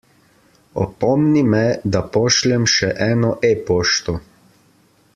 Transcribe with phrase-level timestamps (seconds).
[0.85, 1.61] Opomni me,
[1.97, 4.21] da pošljem še eno e-pošto.